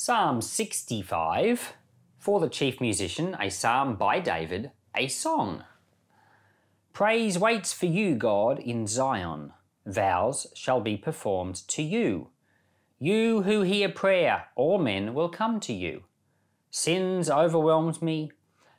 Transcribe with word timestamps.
Psalm 0.00 0.40
65 0.40 1.74
for 2.20 2.38
the 2.38 2.48
chief 2.48 2.80
musician, 2.80 3.36
a 3.40 3.50
psalm 3.50 3.96
by 3.96 4.20
David, 4.20 4.70
a 4.94 5.08
song. 5.08 5.64
Praise 6.92 7.36
waits 7.36 7.72
for 7.72 7.86
you, 7.86 8.14
God, 8.14 8.60
in 8.60 8.86
Zion. 8.86 9.52
Vows 9.84 10.46
shall 10.54 10.80
be 10.80 10.96
performed 10.96 11.56
to 11.66 11.82
you. 11.82 12.28
You 13.00 13.42
who 13.42 13.62
hear 13.62 13.88
prayer, 13.88 14.44
all 14.54 14.78
men 14.78 15.14
will 15.14 15.28
come 15.28 15.58
to 15.58 15.72
you. 15.72 16.04
Sins 16.70 17.28
overwhelmed 17.28 18.00
me, 18.00 18.30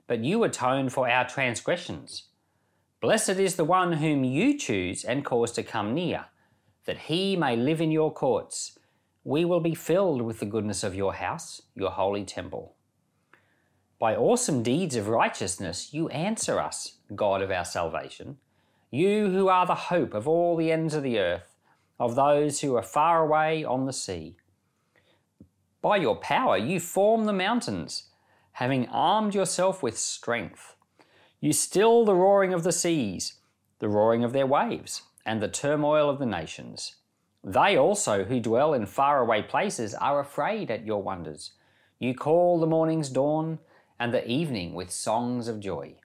but 0.08 0.24
you 0.24 0.46
atone 0.46 0.88
for 0.88 1.10
our 1.10 1.28
transgressions. 1.28 2.30
Blessed 3.02 3.32
is 3.32 3.58
the 3.58 3.66
one 3.66 3.92
whom 3.92 4.24
you 4.24 4.58
choose 4.58 5.04
and 5.04 5.26
cause 5.26 5.52
to 5.52 5.64
come 5.64 5.94
near, 5.94 6.28
that 6.86 6.98
he 6.98 7.36
may 7.36 7.58
live 7.58 7.82
in 7.82 7.92
your 7.92 8.14
courts. 8.14 8.79
We 9.24 9.46
will 9.46 9.60
be 9.60 9.76
filled 9.76 10.22
with 10.22 10.40
the 10.40 10.46
goodness 10.46 10.84
of 10.84 10.96
your 10.96 11.14
house, 11.14 11.62
your 11.76 11.92
holy 11.92 12.24
temple. 12.24 12.76
By 14.00 14.16
awesome 14.16 14.64
deeds 14.64 14.96
of 14.96 15.10
righteousness, 15.10 15.94
you 15.94 16.08
answer 16.10 16.60
us, 16.60 17.00
God 17.14 17.42
of 17.42 17.52
our 17.52 17.66
salvation. 17.66 18.38
You 18.92 19.30
who 19.30 19.50
are 19.50 19.66
the 19.66 19.76
hope 19.76 20.14
of 20.14 20.28
all 20.28 20.56
the 20.56 20.72
ends 20.72 20.94
of 20.94 21.04
the 21.04 21.20
earth, 21.20 21.58
of 22.00 22.16
those 22.16 22.62
who 22.62 22.76
are 22.76 22.82
far 22.82 23.22
away 23.22 23.64
on 23.64 23.86
the 23.86 23.94
sea. 23.94 24.38
By 25.82 25.98
your 25.98 26.16
power, 26.16 26.58
you 26.58 26.80
form 26.80 27.26
the 27.26 27.34
mountains, 27.34 28.10
having 28.54 28.88
armed 28.88 29.36
yourself 29.36 29.84
with 29.84 29.98
strength. 29.98 30.76
You 31.42 31.52
still 31.52 32.06
the 32.06 32.16
roaring 32.16 32.54
of 32.54 32.64
the 32.64 32.72
seas, 32.72 33.36
the 33.80 33.90
roaring 33.90 34.24
of 34.24 34.34
their 34.34 34.48
waves, 34.48 35.04
and 35.26 35.42
the 35.42 35.48
turmoil 35.48 36.10
of 36.10 36.20
the 36.20 36.26
nations. 36.26 36.96
They 37.44 37.78
also 37.78 38.26
who 38.26 38.40
dwell 38.40 38.74
in 38.74 38.86
faraway 38.86 39.42
places 39.42 39.94
are 39.94 40.20
afraid 40.20 40.70
at 40.70 40.86
your 40.86 41.02
wonders. 41.02 41.52
You 41.98 42.14
call 42.14 42.60
the 42.60 42.68
morning's 42.68 43.10
dawn 43.10 43.60
and 44.00 44.14
the 44.14 44.28
evening 44.28 44.74
with 44.74 44.92
songs 44.92 45.48
of 45.48 45.60
joy. 45.60 45.96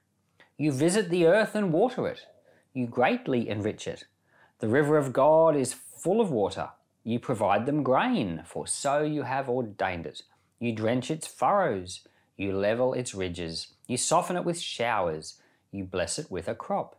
You 0.57 0.73
visit 0.73 1.11
the 1.11 1.27
earth 1.27 1.55
and 1.55 1.73
water 1.73 2.07
it. 2.07 2.27
You 2.73 2.87
greatly 2.87 3.49
enrich 3.49 3.87
it. 3.87 4.05
The 4.61 4.69
river 4.69 4.97
of 4.97 5.13
God 5.13 5.57
is 5.57 5.73
full 5.73 6.21
of 6.21 6.31
water. 6.31 6.71
You 7.03 7.19
provide 7.19 7.67
them 7.67 7.83
grain, 7.83 8.43
for 8.47 8.67
so 8.67 9.03
you 9.03 9.23
have 9.23 9.49
ordained 9.49 10.07
it. 10.07 10.23
You 10.59 10.73
drench 10.73 11.11
its 11.11 11.27
furrows. 11.27 12.07
You 12.37 12.57
level 12.57 12.95
its 12.95 13.15
ridges. 13.15 13.75
You 13.87 13.97
soften 13.97 14.37
it 14.37 14.45
with 14.45 14.61
showers. 14.61 15.41
You 15.71 15.85
bless 15.85 16.19
it 16.19 16.31
with 16.31 16.49
a 16.49 16.55
crop. 16.55 16.97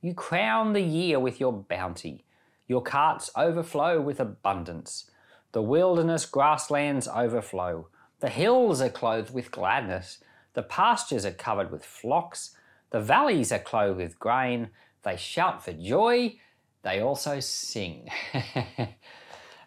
You 0.00 0.14
crown 0.14 0.72
the 0.72 0.82
year 0.82 1.18
with 1.18 1.40
your 1.40 1.52
bounty. 1.52 2.24
Your 2.68 2.82
carts 2.82 3.30
overflow 3.36 4.00
with 4.00 4.20
abundance. 4.20 5.10
The 5.52 5.62
wilderness 5.62 6.26
grasslands 6.26 7.08
overflow. 7.08 7.88
The 8.20 8.28
hills 8.28 8.80
are 8.80 8.90
clothed 8.90 9.32
with 9.32 9.50
gladness. 9.50 10.18
The 10.54 10.62
pastures 10.62 11.24
are 11.24 11.32
covered 11.32 11.70
with 11.70 11.84
flocks. 11.84 12.56
The 12.90 13.00
valleys 13.00 13.52
are 13.52 13.58
clothed 13.58 13.98
with 13.98 14.18
grain. 14.18 14.70
They 15.02 15.16
shout 15.16 15.64
for 15.64 15.72
joy. 15.72 16.38
They 16.82 17.00
also 17.00 17.40
sing. 17.40 18.08
Isn't 18.34 18.94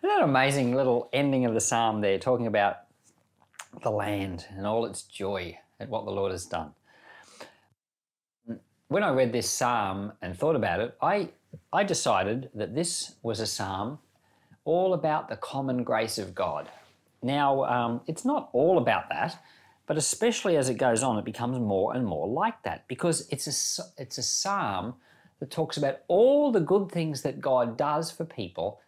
that 0.01 0.23
amazing 0.23 0.75
little 0.75 1.09
ending 1.13 1.45
of 1.45 1.53
the 1.53 1.61
psalm 1.61 2.01
there, 2.01 2.17
talking 2.17 2.47
about 2.47 2.77
the 3.83 3.91
land 3.91 4.45
and 4.49 4.65
all 4.65 4.85
its 4.85 5.03
joy 5.03 5.57
at 5.79 5.89
what 5.89 6.05
the 6.05 6.11
Lord 6.11 6.31
has 6.31 6.45
done? 6.45 6.71
When 8.87 9.03
I 9.03 9.09
read 9.11 9.31
this 9.31 9.49
psalm 9.49 10.13
and 10.21 10.37
thought 10.37 10.55
about 10.55 10.79
it, 10.79 10.97
I 11.01 11.29
I 11.71 11.83
decided 11.83 12.49
that 12.53 12.75
this 12.75 13.15
was 13.21 13.39
a 13.39 13.47
psalm 13.47 13.99
all 14.65 14.93
about 14.93 15.29
the 15.29 15.35
common 15.35 15.83
grace 15.83 16.17
of 16.17 16.35
God. 16.35 16.69
Now, 17.21 17.65
um, 17.65 18.01
it's 18.07 18.25
not 18.25 18.49
all 18.53 18.77
about 18.77 19.09
that, 19.09 19.41
but 19.87 19.97
especially 19.97 20.57
as 20.57 20.69
it 20.69 20.75
goes 20.75 21.01
on, 21.03 21.17
it 21.17 21.25
becomes 21.25 21.59
more 21.59 21.95
and 21.95 22.05
more 22.05 22.27
like 22.27 22.61
that 22.63 22.87
because 22.87 23.27
it's 23.29 23.47
a, 23.79 23.83
it's 24.01 24.17
a 24.17 24.23
psalm 24.23 24.95
that 25.39 25.51
talks 25.51 25.77
about 25.77 25.99
all 26.07 26.51
the 26.51 26.59
good 26.59 26.91
things 26.91 27.21
that 27.23 27.41
God 27.41 27.77
does 27.77 28.11
for 28.11 28.25
people. 28.25 28.81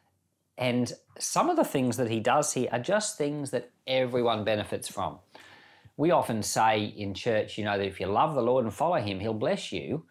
And 0.58 0.94
some 1.18 1.50
of 1.50 1.56
the 1.56 1.64
things 1.64 1.98
that 1.98 2.10
he 2.10 2.20
does 2.20 2.54
here 2.54 2.70
are 2.72 2.80
just 2.80 3.18
things 3.18 3.52
that 3.52 3.72
everyone 3.88 4.44
benefits 4.44 4.88
from. 4.88 5.18
We 5.98 6.12
often 6.12 6.44
say 6.44 6.86
in 6.86 7.14
church, 7.14 7.58
you 7.58 7.66
know, 7.66 7.78
that 7.78 7.88
if 7.88 8.00
you 8.00 8.08
love 8.08 8.36
the 8.36 8.42
Lord 8.42 8.66
and 8.66 8.74
follow 8.74 8.98
him, 8.98 9.20
he'll 9.20 9.34
bless 9.34 9.72
you. 9.72 10.06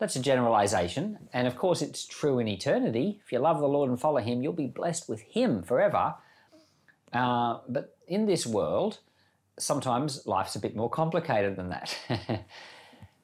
That's 0.00 0.16
a 0.16 0.20
generalization. 0.20 1.18
And 1.34 1.46
of 1.46 1.56
course, 1.56 1.82
it's 1.82 2.06
true 2.06 2.38
in 2.38 2.48
eternity. 2.48 3.20
If 3.22 3.30
you 3.30 3.38
love 3.38 3.60
the 3.60 3.68
Lord 3.68 3.90
and 3.90 4.00
follow 4.00 4.20
Him, 4.20 4.42
you'll 4.42 4.54
be 4.54 4.66
blessed 4.66 5.10
with 5.10 5.20
Him 5.20 5.62
forever. 5.62 6.14
Uh, 7.12 7.58
but 7.68 7.96
in 8.08 8.24
this 8.24 8.46
world, 8.46 9.00
sometimes 9.58 10.26
life's 10.26 10.56
a 10.56 10.58
bit 10.58 10.74
more 10.74 10.88
complicated 10.88 11.54
than 11.54 11.68
that. 11.68 11.98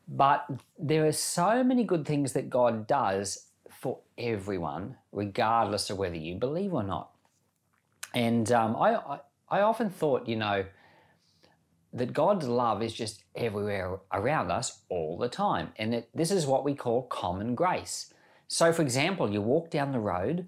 but 0.09 0.47
there 0.79 1.07
are 1.07 1.13
so 1.13 1.65
many 1.65 1.83
good 1.83 2.07
things 2.07 2.35
that 2.35 2.51
God 2.51 2.87
does 2.87 3.47
for 3.71 4.01
everyone, 4.19 4.97
regardless 5.13 5.89
of 5.89 5.97
whether 5.97 6.17
you 6.17 6.35
believe 6.35 6.75
or 6.75 6.83
not. 6.83 7.11
And 8.15 8.53
um, 8.53 8.77
I, 8.77 8.97
I, 8.97 9.21
I 9.49 9.61
often 9.61 9.89
thought, 9.89 10.29
you 10.29 10.37
know, 10.37 10.67
that 11.93 12.13
God's 12.13 12.47
love 12.47 12.83
is 12.83 12.93
just 12.93 13.23
everywhere 13.35 13.99
around 14.13 14.51
us 14.51 14.81
all 14.89 15.17
the 15.17 15.29
time. 15.29 15.73
And 15.77 15.95
it, 15.95 16.09
this 16.15 16.31
is 16.31 16.47
what 16.47 16.65
we 16.65 16.75
call 16.75 17.03
common 17.03 17.55
grace. 17.55 18.13
So, 18.49 18.73
for 18.73 18.83
example, 18.83 19.31
you 19.31 19.41
walk 19.41 19.71
down 19.71 19.93
the 19.93 19.99
road 19.99 20.47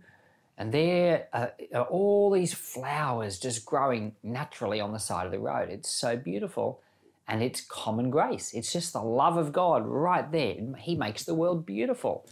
and 0.56 0.72
there 0.72 1.28
are, 1.32 1.52
are 1.74 1.84
all 1.84 2.30
these 2.30 2.52
flowers 2.52 3.38
just 3.38 3.64
growing 3.64 4.14
naturally 4.22 4.80
on 4.80 4.92
the 4.92 4.98
side 4.98 5.26
of 5.26 5.32
the 5.32 5.38
road. 5.38 5.70
It's 5.70 5.90
so 5.90 6.16
beautiful 6.16 6.80
and 7.26 7.42
it's 7.42 7.60
common 7.60 8.10
grace. 8.10 8.52
It's 8.54 8.72
just 8.72 8.92
the 8.92 9.02
love 9.02 9.36
of 9.36 9.52
God 9.52 9.86
right 9.86 10.30
there. 10.30 10.56
He 10.78 10.96
makes 10.96 11.24
the 11.24 11.34
world 11.34 11.64
beautiful. 11.64 12.26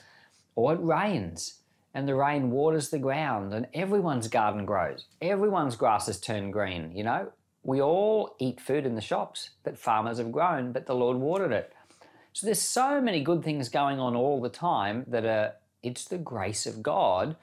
Or 0.55 0.73
it 0.73 0.81
rains 0.81 1.61
and 1.95 2.09
the 2.09 2.15
rain 2.15 2.51
waters 2.51 2.91
the 2.91 2.99
ground 2.99 3.55
and 3.55 3.67
everyone's 3.73 4.29
garden 4.29 4.67
grows. 4.67 5.07
Everyone's 5.21 5.77
grass 5.77 6.07
has 6.07 6.21
turned 6.21 6.53
green, 6.53 6.93
you 6.95 7.05
know? 7.05 7.33
We 7.67 7.83
all 7.83 8.37
eat 8.39 8.61
food 8.61 8.87
in 8.87 8.95
the 8.95 9.01
shops 9.01 9.51
that 9.65 9.77
farmers 9.77 10.19
have 10.19 10.31
grown, 10.31 10.71
but 10.71 10.87
the 10.87 10.95
Lord 10.95 11.17
watered 11.17 11.51
it. 11.51 11.73
So 12.33 12.47
there's 12.47 12.63
so 12.63 13.01
many 13.01 13.25
good 13.25 13.43
things 13.43 13.69
going 13.69 13.99
on 13.99 14.15
all 14.15 14.41
the 14.41 14.49
time 14.49 15.05
that 15.09 15.25
are 15.25 15.55
it's 15.83 16.05
the 16.05 16.17
grace 16.19 16.67
of 16.67 16.81
God, 16.81 17.35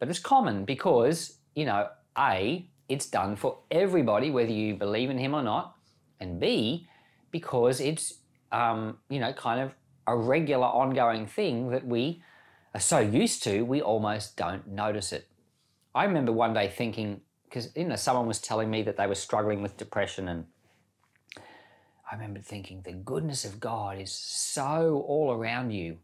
but 0.00 0.08
it's 0.08 0.18
common 0.18 0.64
because, 0.64 1.36
you 1.54 1.64
know, 1.64 1.88
A, 2.18 2.68
it's 2.88 3.06
done 3.06 3.36
for 3.36 3.58
everybody, 3.70 4.30
whether 4.30 4.50
you 4.50 4.74
believe 4.74 5.10
in 5.10 5.18
him 5.18 5.32
or 5.32 5.42
not, 5.42 5.76
and 6.18 6.40
B, 6.40 6.88
because 7.30 7.80
it's 7.80 8.14
um, 8.50 8.98
you 9.08 9.20
know, 9.20 9.32
kind 9.32 9.60
of 9.60 9.74
a 10.08 10.16
regular 10.16 10.66
ongoing 10.66 11.26
thing 11.26 11.70
that 11.70 11.86
we 11.86 12.20
are 12.74 12.80
so 12.80 12.98
used 12.98 13.44
to, 13.44 13.62
we 13.62 13.80
almost 13.80 14.36
don't 14.36 14.66
notice 14.66 15.12
it. 15.12 15.28
I 15.94 16.04
remember 16.04 16.32
one 16.32 16.52
day 16.52 16.68
thinking, 16.68 17.20
because 17.48 17.70
you 17.76 17.84
know 17.84 17.96
someone 17.96 18.26
was 18.26 18.40
telling 18.40 18.70
me 18.70 18.82
that 18.82 18.96
they 18.96 19.06
were 19.06 19.14
struggling 19.14 19.62
with 19.62 19.76
depression 19.76 20.28
and 20.28 20.44
I 22.10 22.14
remember 22.14 22.40
thinking 22.40 22.82
the 22.82 22.92
goodness 22.92 23.44
of 23.44 23.60
God 23.60 24.00
is 24.00 24.12
so 24.12 25.04
all 25.06 25.30
around 25.32 25.72
you. 25.72 25.98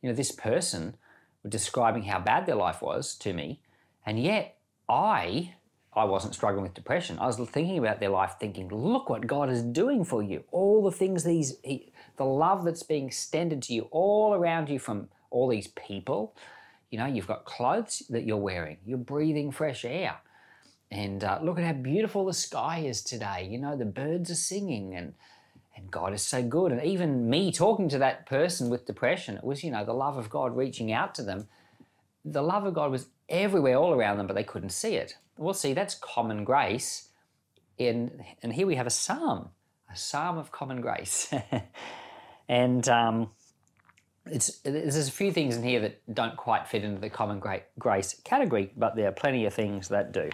You 0.00 0.08
know, 0.08 0.14
this 0.14 0.32
person 0.32 0.96
was 1.42 1.50
describing 1.50 2.04
how 2.04 2.18
bad 2.18 2.46
their 2.46 2.54
life 2.54 2.80
was 2.80 3.14
to 3.16 3.34
me, 3.34 3.60
and 4.06 4.18
yet 4.18 4.56
I 4.88 5.54
I 5.92 6.04
wasn't 6.04 6.34
struggling 6.34 6.62
with 6.62 6.74
depression. 6.74 7.18
I 7.18 7.26
was 7.26 7.36
thinking 7.36 7.78
about 7.78 7.98
their 7.98 8.10
life, 8.10 8.36
thinking, 8.38 8.68
look 8.68 9.10
what 9.10 9.26
God 9.26 9.50
is 9.50 9.62
doing 9.62 10.04
for 10.04 10.22
you. 10.22 10.44
All 10.52 10.84
the 10.84 10.92
things 10.92 11.24
these, 11.24 11.56
he, 11.64 11.92
the 12.16 12.24
love 12.24 12.64
that's 12.64 12.84
being 12.84 13.08
extended 13.08 13.60
to 13.62 13.74
you 13.74 13.88
all 13.90 14.32
around 14.34 14.68
you 14.68 14.78
from 14.78 15.08
all 15.30 15.48
these 15.48 15.66
people. 15.66 16.36
You 16.90 16.98
know, 16.98 17.06
you've 17.06 17.26
got 17.26 17.44
clothes 17.44 18.04
that 18.08 18.24
you're 18.24 18.36
wearing. 18.36 18.78
You're 18.84 18.98
breathing 18.98 19.50
fresh 19.50 19.84
air. 19.84 20.18
And 20.90 21.22
uh, 21.22 21.38
look 21.42 21.58
at 21.58 21.64
how 21.64 21.72
beautiful 21.72 22.26
the 22.26 22.32
sky 22.32 22.80
is 22.80 23.02
today. 23.02 23.48
You 23.50 23.58
know, 23.58 23.76
the 23.76 23.84
birds 23.84 24.30
are 24.30 24.34
singing 24.34 24.94
and 24.94 25.14
and 25.80 25.90
God 25.90 26.12
is 26.12 26.22
so 26.22 26.42
good. 26.42 26.72
And 26.72 26.84
even 26.84 27.30
me 27.30 27.50
talking 27.52 27.88
to 27.88 27.98
that 27.98 28.26
person 28.26 28.68
with 28.68 28.86
depression, 28.86 29.36
it 29.36 29.44
was, 29.44 29.64
you 29.64 29.70
know, 29.70 29.84
the 29.84 29.94
love 29.94 30.18
of 30.18 30.28
God 30.28 30.56
reaching 30.56 30.92
out 30.92 31.14
to 31.14 31.22
them. 31.22 31.48
The 32.24 32.42
love 32.42 32.66
of 32.66 32.74
God 32.74 32.90
was 32.90 33.06
everywhere, 33.28 33.76
all 33.76 33.94
around 33.94 34.18
them, 34.18 34.26
but 34.26 34.34
they 34.34 34.44
couldn't 34.44 34.70
see 34.70 34.96
it. 34.96 35.16
Well, 35.38 35.54
see, 35.54 35.72
that's 35.72 35.94
common 35.94 36.44
grace. 36.44 37.08
In, 37.78 38.22
and 38.42 38.52
here 38.52 38.66
we 38.66 38.74
have 38.74 38.86
a 38.86 38.90
psalm, 38.90 39.48
a 39.90 39.96
psalm 39.96 40.36
of 40.36 40.52
common 40.52 40.82
grace. 40.82 41.32
and 42.48 42.86
um, 42.90 43.30
it's, 44.26 44.58
there's 44.58 45.08
a 45.08 45.12
few 45.12 45.32
things 45.32 45.56
in 45.56 45.62
here 45.62 45.80
that 45.80 46.14
don't 46.14 46.36
quite 46.36 46.68
fit 46.68 46.84
into 46.84 47.00
the 47.00 47.08
common 47.08 47.42
grace 47.78 48.20
category, 48.22 48.70
but 48.76 48.96
there 48.96 49.08
are 49.08 49.12
plenty 49.12 49.46
of 49.46 49.54
things 49.54 49.88
that 49.88 50.12
do. 50.12 50.28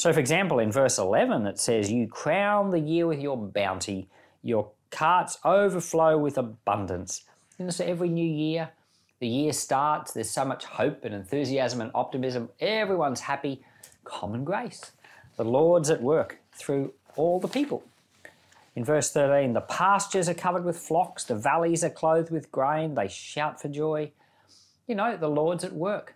So, 0.00 0.14
for 0.14 0.20
example, 0.20 0.60
in 0.60 0.72
verse 0.72 0.96
11, 0.96 1.46
it 1.46 1.58
says, 1.58 1.92
You 1.92 2.08
crown 2.08 2.70
the 2.70 2.80
year 2.80 3.06
with 3.06 3.20
your 3.20 3.36
bounty, 3.36 4.08
your 4.42 4.70
carts 4.90 5.36
overflow 5.44 6.16
with 6.16 6.38
abundance. 6.38 7.24
You 7.58 7.66
know, 7.66 7.70
so 7.70 7.84
every 7.84 8.08
new 8.08 8.26
year, 8.26 8.70
the 9.18 9.28
year 9.28 9.52
starts, 9.52 10.12
there's 10.12 10.30
so 10.30 10.46
much 10.46 10.64
hope 10.64 11.04
and 11.04 11.14
enthusiasm 11.14 11.82
and 11.82 11.90
optimism. 11.94 12.48
Everyone's 12.60 13.20
happy. 13.20 13.62
Common 14.04 14.42
grace. 14.42 14.92
The 15.36 15.44
Lord's 15.44 15.90
at 15.90 16.00
work 16.00 16.38
through 16.54 16.94
all 17.16 17.38
the 17.38 17.46
people. 17.46 17.84
In 18.74 18.86
verse 18.86 19.12
13, 19.12 19.52
the 19.52 19.60
pastures 19.60 20.30
are 20.30 20.34
covered 20.34 20.64
with 20.64 20.78
flocks, 20.78 21.24
the 21.24 21.34
valleys 21.34 21.84
are 21.84 21.90
clothed 21.90 22.30
with 22.30 22.50
grain, 22.50 22.94
they 22.94 23.08
shout 23.08 23.60
for 23.60 23.68
joy. 23.68 24.12
You 24.86 24.94
know, 24.94 25.18
the 25.18 25.28
Lord's 25.28 25.62
at 25.62 25.74
work. 25.74 26.14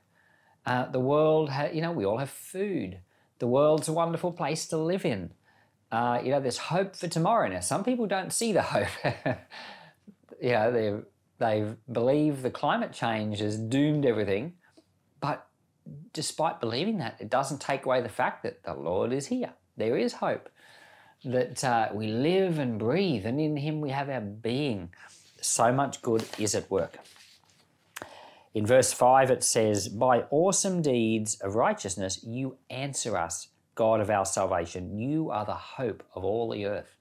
Uh, 0.65 0.87
the 0.87 1.01
world, 1.01 1.51
ha- 1.51 1.69
you 1.71 1.83
know, 1.83 1.93
we 1.93 2.07
all 2.07 2.17
have 2.17 2.31
food. 2.31 3.01
The 3.45 3.49
world's 3.49 3.89
a 3.89 3.93
wonderful 3.93 4.33
place 4.33 4.65
to 4.69 4.79
live 4.79 5.05
in. 5.05 5.31
Uh, 5.93 6.19
you 6.25 6.31
know, 6.31 6.41
there's 6.41 6.57
hope 6.57 6.97
for 6.97 7.09
tomorrow. 7.09 7.47
Now, 7.47 7.61
some 7.61 7.85
people 7.85 8.07
don't 8.07 8.33
see 8.33 8.55
the 8.55 8.63
hope. 8.63 8.89
you 10.41 10.53
know, 10.53 10.73
they 10.73 10.95
they 11.37 11.75
believe 11.93 12.41
the 12.41 12.51
climate 12.51 12.95
change 12.95 13.41
has 13.41 13.59
doomed 13.59 14.07
everything, 14.07 14.55
but 15.21 15.47
despite 16.15 16.59
believing 16.59 16.97
that, 17.01 17.21
it 17.21 17.29
doesn't 17.29 17.61
take 17.61 17.85
away 17.85 18.01
the 18.01 18.09
fact 18.09 18.45
that 18.45 18.63
the 18.63 18.73
Lord 18.73 19.13
is 19.13 19.27
here. 19.27 19.53
There 19.77 19.99
is 19.99 20.15
hope 20.15 20.49
that 21.27 21.63
uh, 21.63 21.91
we 21.93 22.07
live 22.07 22.59
and 22.59 22.79
breathe, 22.79 23.27
and 23.27 23.39
in 23.39 23.59
Him 23.59 23.83
we 23.83 23.91
have 23.91 24.09
our 24.09 24.23
being. 24.23 24.89
So 25.43 25.71
much 25.71 26.01
good 26.01 26.25
is 26.39 26.55
at 26.55 26.71
work. 26.71 26.97
In 28.55 28.65
verse 28.65 28.93
5, 28.93 29.33
it 29.33 29.43
says, 29.43 29.89
By 29.89 30.25
awesome 30.31 30.81
deeds 30.81 31.35
of 31.41 31.57
righteousness 31.57 32.21
you 32.23 32.57
answer 32.71 33.17
us, 33.17 33.49
God 33.75 34.01
of 34.01 34.11
our 34.11 34.25
salvation. 34.25 34.97
You 34.97 35.31
are 35.31 35.45
the 35.45 35.55
hope 35.55 36.05
of 36.15 36.25
all 36.25 36.49
the 36.49 36.67
earth. 36.67 36.97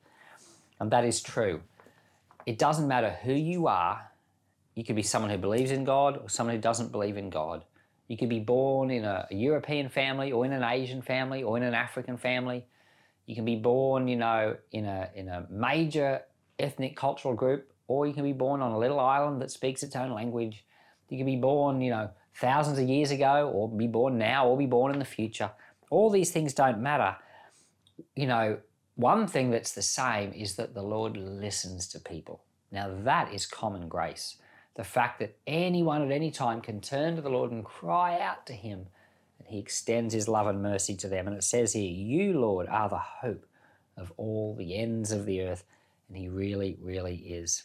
And 0.79 0.89
that 0.89 1.05
is 1.05 1.21
true. 1.21 1.61
It 2.47 2.57
doesn't 2.57 2.87
matter 2.87 3.11
who 3.11 3.33
you 3.33 3.67
are. 3.67 4.09
You 4.73 4.83
could 4.83 4.95
be 4.95 5.03
someone 5.03 5.29
who 5.29 5.37
believes 5.37 5.69
in 5.69 5.83
God 5.83 6.17
or 6.17 6.27
someone 6.27 6.55
who 6.55 6.61
doesn't 6.61 6.91
believe 6.91 7.17
in 7.17 7.29
God. 7.29 7.63
You 8.07 8.17
could 8.17 8.29
be 8.29 8.39
born 8.39 8.89
in 8.89 9.05
a, 9.05 9.27
European 9.29 9.89
family 9.89 10.31
or 10.31 10.45
in 10.45 10.53
an 10.53 10.63
Asian 10.63 11.03
family 11.03 11.43
or 11.43 11.55
in 11.55 11.63
an 11.63 11.75
African 11.75 12.17
family. 12.17 12.65
You 13.27 13.35
can 13.35 13.45
be 13.45 13.55
born, 13.55 14.07
you 14.07 14.17
know, 14.17 14.57
in 14.71 14.85
a, 14.85 15.09
in 15.13 15.29
a 15.29 15.45
major 15.51 16.23
ethnic 16.57 16.95
cultural 16.95 17.35
group, 17.35 17.71
or 17.87 18.07
you 18.07 18.13
can 18.13 18.23
be 18.23 18.33
born 18.33 18.61
on 18.61 18.71
a 18.71 18.79
little 18.79 18.99
island 18.99 19.41
that 19.43 19.51
speaks 19.51 19.83
its 19.83 19.95
own 19.95 20.11
language 20.11 20.65
you 21.09 21.17
can 21.17 21.25
be 21.25 21.35
born, 21.35 21.81
you 21.81 21.91
know, 21.91 22.09
thousands 22.35 22.79
of 22.79 22.87
years 22.87 23.11
ago, 23.11 23.51
or 23.53 23.69
be 23.69 23.87
born 23.87 24.17
now, 24.17 24.47
or 24.47 24.57
be 24.57 24.65
born 24.65 24.91
in 24.91 24.99
the 24.99 25.05
future. 25.05 25.51
All 25.89 26.09
these 26.09 26.31
things 26.31 26.53
don't 26.53 26.79
matter. 26.79 27.15
You 28.15 28.27
know, 28.27 28.57
one 28.95 29.27
thing 29.27 29.51
that's 29.51 29.73
the 29.73 29.81
same 29.81 30.33
is 30.33 30.55
that 30.55 30.73
the 30.73 30.81
Lord 30.81 31.17
listens 31.17 31.87
to 31.89 31.99
people. 31.99 32.43
Now, 32.71 32.91
that 33.03 33.33
is 33.33 33.45
common 33.45 33.87
grace. 33.87 34.37
The 34.75 34.83
fact 34.83 35.19
that 35.19 35.37
anyone 35.45 36.01
at 36.01 36.11
any 36.11 36.31
time 36.31 36.61
can 36.61 36.81
turn 36.81 37.15
to 37.15 37.21
the 37.21 37.29
Lord 37.29 37.51
and 37.51 37.63
cry 37.63 38.19
out 38.19 38.47
to 38.47 38.53
Him, 38.53 38.87
and 39.37 39.47
He 39.47 39.59
extends 39.59 40.13
His 40.13 40.27
love 40.27 40.47
and 40.47 40.63
mercy 40.63 40.95
to 40.97 41.07
them. 41.07 41.27
And 41.27 41.35
it 41.35 41.43
says 41.43 41.73
here, 41.73 41.89
You, 41.89 42.39
Lord, 42.39 42.67
are 42.67 42.89
the 42.89 42.97
hope 42.97 43.45
of 43.97 44.11
all 44.17 44.55
the 44.55 44.75
ends 44.75 45.11
of 45.11 45.25
the 45.25 45.41
earth. 45.41 45.63
And 46.07 46.17
He 46.17 46.27
really, 46.27 46.77
really 46.81 47.15
is. 47.15 47.63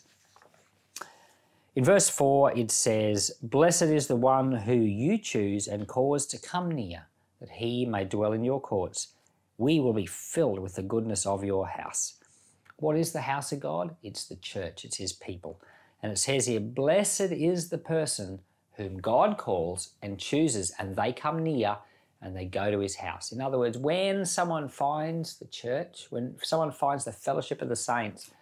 In 1.79 1.85
verse 1.85 2.09
4, 2.09 2.59
it 2.59 2.73
says, 2.73 3.31
Blessed 3.41 3.83
is 3.83 4.09
the 4.09 4.17
one 4.17 4.51
who 4.51 4.75
you 4.75 5.17
choose 5.17 5.69
and 5.69 5.87
cause 5.87 6.27
to 6.27 6.37
come 6.37 6.73
near, 6.73 7.07
that 7.39 7.51
he 7.51 7.87
may 7.87 8.05
dwell 8.05 8.33
in 8.33 8.43
your 8.43 8.61
courts. 8.61 9.13
We 9.59 9.79
will 9.79 9.93
be 9.93 10.05
filled 10.05 10.59
with 10.59 10.75
the 10.75 10.83
goodness 10.83 11.25
of 11.25 11.45
your 11.45 11.69
house. 11.69 12.15
What 12.79 12.97
is 12.97 13.13
the 13.13 13.21
house 13.21 13.53
of 13.53 13.61
God? 13.61 13.95
It's 14.03 14.25
the 14.25 14.35
church, 14.35 14.85
it's 14.85 14.97
his 14.97 15.13
people. 15.13 15.61
And 16.03 16.11
it 16.11 16.19
says 16.19 16.49
here, 16.49 16.59
Blessed 16.59 17.31
is 17.31 17.69
the 17.69 17.79
person 17.79 18.41
whom 18.73 18.99
God 18.99 19.39
calls 19.39 19.91
and 20.03 20.19
chooses, 20.19 20.75
and 20.81 20.97
they 20.97 21.13
come 21.13 21.45
near 21.45 21.77
and 22.21 22.37
they 22.37 22.47
go 22.47 22.73
to 22.73 22.81
his 22.81 22.97
house. 22.97 23.31
In 23.31 23.41
other 23.41 23.57
words, 23.57 23.79
when 23.79 24.27
someone 24.27 24.69
finds 24.69 25.39
the 25.39 25.47
church, 25.47 26.09
when 26.11 26.35
someone 26.43 26.73
finds 26.73 27.05
the 27.05 27.13
fellowship 27.13 27.63
of 27.63 27.69
the 27.69 27.77
saints, 27.77 28.33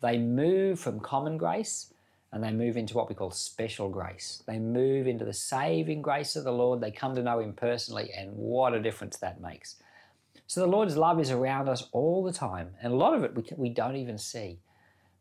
they 0.00 0.18
move 0.18 0.80
from 0.80 0.98
common 0.98 1.38
grace 1.38 1.94
and 2.32 2.42
they 2.42 2.52
move 2.52 2.76
into 2.76 2.96
what 2.96 3.08
we 3.08 3.14
call 3.14 3.30
special 3.30 3.88
grace. 3.88 4.42
They 4.46 4.58
move 4.58 5.06
into 5.06 5.24
the 5.24 5.32
saving 5.32 6.02
grace 6.02 6.36
of 6.36 6.44
the 6.44 6.52
Lord. 6.52 6.80
They 6.80 6.90
come 6.90 7.14
to 7.16 7.22
know 7.22 7.40
Him 7.40 7.52
personally, 7.52 8.10
and 8.16 8.32
what 8.32 8.74
a 8.74 8.80
difference 8.80 9.16
that 9.18 9.40
makes. 9.40 9.76
So 10.46 10.60
the 10.60 10.66
Lord's 10.66 10.96
love 10.96 11.20
is 11.20 11.30
around 11.30 11.68
us 11.68 11.88
all 11.92 12.22
the 12.24 12.32
time, 12.32 12.70
and 12.82 12.92
a 12.92 12.96
lot 12.96 13.14
of 13.14 13.24
it 13.24 13.34
we, 13.34 13.44
we 13.56 13.68
don't 13.70 13.96
even 13.96 14.18
see. 14.18 14.58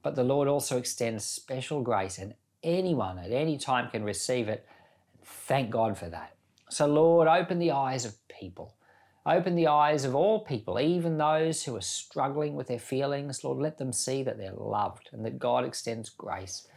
But 0.02 0.16
the 0.16 0.24
Lord 0.24 0.48
also 0.48 0.78
extends 0.78 1.26
special 1.26 1.82
grace, 1.82 2.18
and 2.18 2.34
anyone 2.64 3.20
at 3.20 3.32
any 3.32 3.58
time 3.58 3.90
can 3.90 4.04
receive 4.04 4.48
it. 4.48 4.66
Thank 5.24 5.70
God 5.72 5.98
for 5.98 6.10
that. 6.10 6.36
So, 6.70 6.86
Lord, 6.86 7.28
open 7.28 7.60
the 7.60 7.72
eyes 7.72 8.06
of 8.06 8.16
people. 8.28 8.76
Open 9.26 9.56
the 9.56 9.68
eyes 9.68 10.06
of 10.06 10.16
all 10.16 10.40
people, 10.40 10.80
even 10.80 11.18
those 11.18 11.64
who 11.64 11.76
are 11.76 11.82
struggling 11.82 12.56
with 12.56 12.68
their 12.68 12.80
feelings. 12.80 13.44
Lord, 13.44 13.58
let 13.58 13.78
them 13.78 13.92
see 13.92 14.24
that 14.24 14.38
they're 14.38 14.54
loved 14.54 15.10
and 15.12 15.26
that 15.26 15.38
God 15.38 15.66
extends 15.66 16.10
grace. 16.10 16.68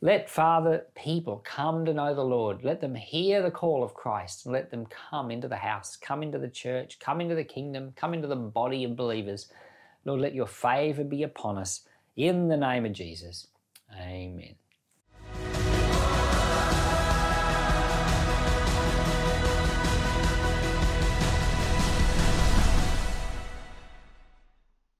Let, 0.00 0.28
Father, 0.28 0.86
people 0.94 1.42
come 1.44 1.84
to 1.86 1.94
know 1.94 2.14
the 2.14 2.24
Lord. 2.24 2.62
Let 2.62 2.80
them 2.80 2.94
hear 2.94 3.42
the 3.42 3.50
call 3.50 3.82
of 3.82 3.94
Christ 3.94 4.44
and 4.44 4.52
let 4.52 4.70
them 4.70 4.86
come 4.86 5.30
into 5.30 5.48
the 5.48 5.56
house, 5.56 5.96
come 5.96 6.22
into 6.22 6.38
the 6.38 6.48
church, 6.48 6.98
come 6.98 7.20
into 7.20 7.34
the 7.34 7.44
kingdom, 7.44 7.92
come 7.96 8.12
into 8.12 8.28
the 8.28 8.36
body 8.36 8.84
of 8.84 8.96
believers. 8.96 9.50
Lord, 10.04 10.20
let 10.20 10.34
your 10.34 10.46
favor 10.46 11.04
be 11.04 11.22
upon 11.22 11.56
us 11.56 11.86
in 12.16 12.48
the 12.48 12.56
name 12.56 12.84
of 12.84 12.92
Jesus. 12.92 13.46
Amen. 13.98 14.56